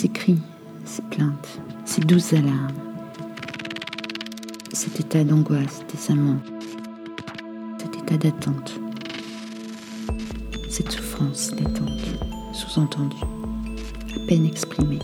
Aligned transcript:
Ces 0.00 0.10
cris, 0.10 0.38
ces 0.84 1.02
plaintes, 1.02 1.60
ces 1.84 2.00
douces 2.02 2.32
alarmes, 2.32 2.70
cet 4.72 5.00
état 5.00 5.24
d'angoisse 5.24 5.82
des 5.92 6.12
amants, 6.12 6.38
cet 7.80 7.96
état 7.96 8.16
d'attente, 8.16 8.78
cette 10.70 10.92
souffrance 10.92 11.50
latente, 11.50 12.22
sous-entendue, 12.52 13.16
à 14.14 14.20
peine 14.28 14.46
exprimée, 14.46 15.00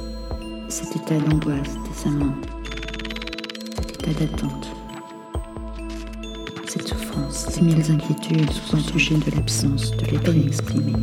cet 0.68 0.94
état 0.94 1.18
d'angoisse 1.18 1.74
des 1.74 2.08
amants, 2.08 2.36
cet 3.74 3.90
état 4.00 4.20
d'attente, 4.20 4.68
cette 6.68 6.86
souffrance, 6.86 7.48
ces 7.50 7.62
mille 7.62 7.90
inquiétudes 7.90 8.52
sous 8.52 8.78
sujet 8.78 9.16
de 9.16 9.34
l'absence 9.34 9.90
de 9.90 10.14
la 10.14 10.20
peine 10.20 10.46
exprimée, 10.46 10.94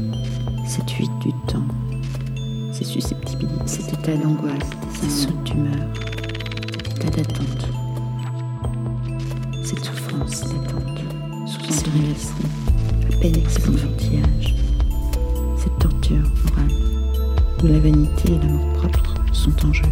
cette 0.66 0.90
fuite 0.92 1.20
du 1.20 1.34
temps, 1.52 1.68
ces 2.82 2.94
susceptibilités, 2.94 3.68
cet 3.68 3.94
état 3.94 4.16
d'angoisse, 4.18 4.70
ces 5.00 5.10
sautes 5.10 5.44
d'humeur, 5.44 5.88
cet 6.88 7.06
état 7.06 7.22
d'attente, 7.22 7.68
cette 9.64 9.86
souffrance 9.86 10.42
latente, 10.46 11.02
sous-entendue, 11.46 12.16
à 13.12 13.16
peine 13.18 13.36
exprimée, 13.36 14.24
cette 15.58 15.78
torture 15.78 16.24
morale, 16.46 16.72
où 17.64 17.68
la 17.68 17.80
vanité 17.80 18.34
et 18.34 18.40
l'amour 18.40 18.74
propre 18.74 19.14
sont 19.32 19.54
en 19.68 19.74
jeu. 19.74 19.86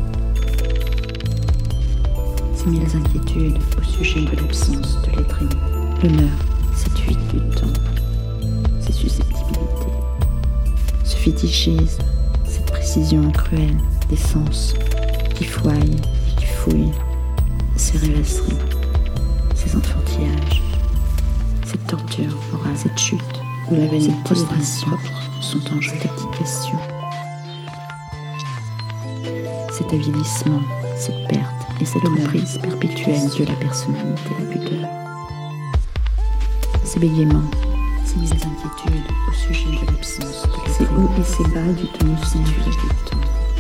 Ces 2.55 2.69
mille 2.69 2.81
inquiétudes 2.81 3.59
au 3.77 3.83
sujet 3.83 4.21
de 4.21 4.35
l'absence 4.35 4.97
de 5.03 5.15
l'être 5.15 5.41
aimé, 5.41 5.49
l'honneur, 6.01 6.37
cette 6.75 6.97
fuite 6.97 7.27
du 7.27 7.39
temps, 7.55 7.67
ces 8.81 8.93
susceptibilités, 8.93 9.93
ce 11.03 11.15
fétichisme, 11.17 12.03
cette 12.89 13.03
précision 13.03 13.31
cruelle 13.31 13.77
des 14.09 14.15
sens 14.15 14.73
qui 15.35 15.43
foillent 15.43 15.75
et 15.75 16.39
qui 16.39 16.45
fouillent, 16.45 16.91
ces 17.75 17.99
rêvasseries, 17.99 18.57
ces 19.53 19.75
enfantillages, 19.75 20.63
cette 21.67 21.85
torture 21.85 22.35
morale, 22.51 22.75
cette 22.75 22.97
chute, 22.97 23.19
où 23.69 23.75
la 23.75 23.85
vanité 23.85 24.09
et 24.09 24.23
propre 24.23 24.43
sont 25.39 25.59
en 25.71 25.79
jeu, 25.79 25.93
question, 26.35 26.79
cet 29.71 29.93
avilissement, 29.93 30.61
cette 30.97 31.27
perte 31.27 31.67
et 31.79 31.85
cette 31.85 32.05
emprise 32.05 32.57
perpétuelle 32.57 33.29
de 33.37 33.45
la 33.45 33.53
personnalité, 33.53 34.31
la 34.39 34.45
pudeur. 34.45 34.89
Ces 36.83 36.99
bégaiements, 36.99 37.51
ces 38.09 38.19
mises 38.19 38.31
inquiétudes 38.31 39.03
au 39.27 39.33
sujet 39.33 39.69
de 39.69 39.85
l'absence 39.85 40.43
de 40.43 40.71
ces 40.71 40.83
hauts 40.85 41.09
et 41.19 41.23
ces 41.23 41.43
bas 41.53 41.73
du 41.73 41.85
temps, 41.85 42.07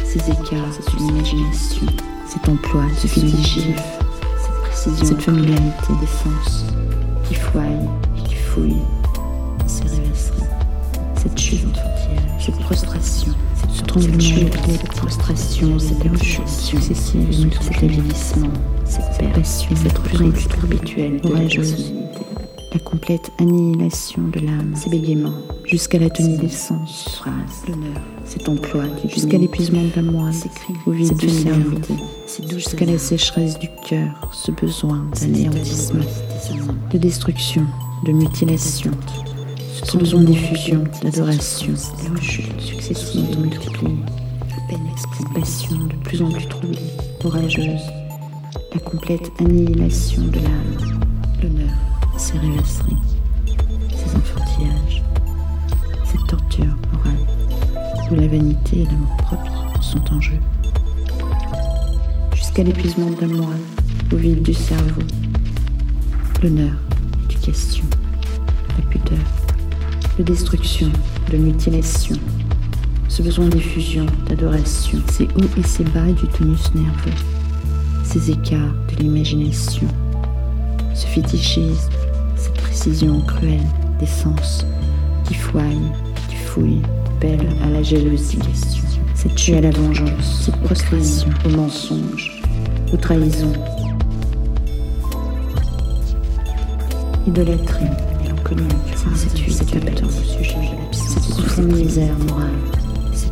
ces 0.03 0.31
écarts, 0.31 0.73
cette 0.73 0.93
imagination, 0.99 1.85
cet 2.25 2.49
emploi 2.49 2.85
de 2.85 3.07
fétichisme, 3.07 3.73
cette 3.75 4.61
précision, 4.61 5.05
cette 5.05 5.21
familiarité. 5.21 5.93
des 6.01 6.07
sens 6.07 6.65
qui 7.27 7.35
foille 7.35 7.89
et 8.17 8.27
qui 8.27 8.35
fouille, 8.35 8.81
ces 9.67 9.83
rêvasseries, 9.83 10.43
cette 11.15 11.39
chute 11.39 11.77
cette 12.39 12.59
prostration, 12.59 13.33
ce 13.71 13.83
tremblement 13.83 14.19
cette 14.19 14.89
prostration, 14.89 15.77
cette 15.77 16.05
émotion 16.05 16.47
successive, 16.47 17.51
cet 17.61 17.83
avilissement, 17.83 18.53
cette 18.85 19.31
passion, 19.33 19.69
cette 19.75 19.97
ruse 20.17 20.47
perpétuelle 20.47 21.21
orageuse, 21.23 21.93
la 22.13 22.28
complète 22.77 23.31
annihilation 23.39 24.21
de 24.27 24.39
l'âme, 24.41 24.73
ses 24.75 24.91
bégaiements, 24.91 25.33
jusqu'à 25.65 25.97
la 25.97 26.09
tenue 26.09 26.37
des 26.37 26.49
sens, 26.49 27.09
phrases, 27.15 27.63
l'honneur, 27.67 27.99
cet 28.25 28.47
emploi, 28.47 28.83
jusqu'à 29.07 29.39
l'épuisement 29.39 29.81
de 29.81 29.95
la 29.95 30.01
moelle, 30.03 30.33
ses 30.33 30.49
cris, 30.49 30.75
au 30.85 30.91
vide 30.91 31.17
du 31.17 31.29
cerveau, 31.29 31.79
jusqu'à 32.51 32.85
la 32.85 32.99
sécheresse 32.99 33.57
du 33.57 33.69
cœur, 33.87 34.29
ce 34.31 34.51
besoin 34.51 35.03
d'anéantissement, 35.19 36.05
de 36.91 36.97
destruction, 36.99 37.65
de 38.05 38.11
mutilation, 38.11 38.91
ce 39.83 39.97
besoin 39.97 40.21
d'effusion, 40.21 40.83
d'adoration, 41.01 41.73
de 41.73 42.21
chutes 42.21 42.61
successives 42.61 43.31
et 43.31 43.37
multipliées, 43.37 43.97
à 44.51 44.69
peine 44.69 45.33
passion 45.33 45.75
de 45.75 45.95
plus 46.03 46.21
en 46.21 46.29
plus 46.29 46.47
troublée, 46.47 46.77
orageuse, 47.23 47.81
la 48.73 48.79
complète 48.81 49.31
annihilation 49.39 50.21
de 50.23 50.35
l'âme, 50.35 50.58
ses 52.19 52.37
rêvasseries, 52.37 52.97
ses 53.95 54.15
enfantillages, 54.15 55.03
cette 56.03 56.27
torture 56.27 56.65
morale, 56.93 57.25
où 58.11 58.15
la 58.15 58.27
vanité 58.27 58.81
et 58.81 58.85
l'amour 58.85 59.15
propre 59.17 59.81
sont 59.81 60.13
en 60.13 60.19
jeu, 60.19 60.37
jusqu'à 62.35 62.63
l'épuisement 62.63 63.09
de 63.09 63.21
la 63.21 63.27
morale, 63.27 63.61
au 64.11 64.17
vide 64.17 64.43
du 64.43 64.53
cerveau, 64.53 65.01
l'honneur, 66.43 66.73
l'éducation, 67.21 67.85
la 68.77 68.85
pudeur, 68.89 69.17
de 70.17 70.23
destruction, 70.23 70.91
de 71.31 71.37
mutilation, 71.37 72.17
ce 73.07 73.21
besoin 73.21 73.47
d'effusion, 73.47 74.05
d'adoration, 74.27 74.99
ces 75.09 75.23
hauts 75.23 75.57
et 75.57 75.63
ces 75.63 75.85
bas 75.85 76.11
du 76.11 76.27
tonus 76.27 76.73
nerveux, 76.75 77.23
ces 78.03 78.29
écarts 78.29 78.73
de 78.89 79.03
l'imagination, 79.03 79.87
ce 80.93 81.07
fétichisme, 81.07 81.89
cette 82.79 82.93
précision 82.93 83.19
cruelle 83.21 83.59
des 83.99 84.05
sens 84.05 84.65
qui 85.25 85.33
foille, 85.33 85.91
qui 86.29 86.35
fouille, 86.35 86.81
belle 87.19 87.49
à 87.61 87.69
la 87.69 87.83
jalousie, 87.83 88.39
cette 89.15 89.37
chute 89.37 89.55
à 89.55 89.61
la 89.61 89.71
vengeance, 89.71 90.45
cette 90.45 90.55
prostration 90.61 91.29
au 91.45 91.49
mensonge, 91.49 92.41
aux 92.93 92.97
trahisons, 92.97 93.51
idolâtrie, 97.27 97.85
cette 99.15 99.15
cette 99.15 99.37
sujet, 99.37 100.55
cette 100.93 101.29
profonde 101.31 101.73
misère 101.73 102.17
morale, 102.29 102.49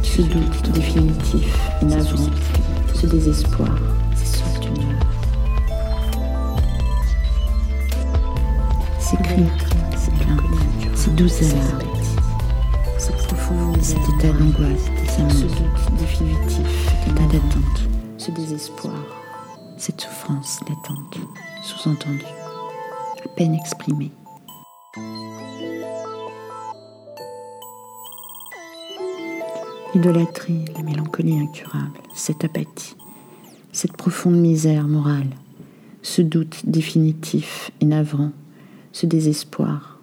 ce 0.03 0.23
doute 0.23 0.71
définitif, 0.73 1.57
navrant, 1.83 2.29
ce 2.93 3.05
désespoir, 3.07 3.77
Ces 9.09 9.15
cris, 9.15 9.47
ces 9.95 10.11
plaintes, 10.11 10.41
ces 10.93 11.11
douces 11.11 11.41
cet 13.81 13.99
état 13.99 14.33
d'angoisse, 14.33 14.91
ce 15.29 15.43
doute 15.43 15.97
définitif, 15.97 16.91
état 17.07 17.23
d'attente, 17.27 17.87
ce 18.17 18.31
désespoir, 18.31 18.93
cette 19.77 20.01
souffrance 20.01 20.59
latente, 20.67 21.19
sous-entendue, 21.63 22.25
à 23.23 23.29
peine 23.29 23.55
exprimée. 23.55 24.11
L'idolâtrie, 29.95 30.65
la 30.75 30.83
mélancolie 30.83 31.39
incurable, 31.39 32.01
cette 32.13 32.43
apathie, 32.43 32.97
cette 33.71 33.95
profonde 33.95 34.35
misère 34.35 34.85
morale, 34.85 35.29
ce 36.01 36.21
doute 36.21 36.63
définitif 36.65 37.71
et 37.79 37.85
navrant, 37.85 38.31
ce 38.97 39.05
désespoir, 39.05 39.96